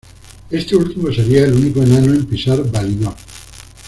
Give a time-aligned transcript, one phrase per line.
[0.49, 3.13] Este último sería el único enano en pisar Valinor.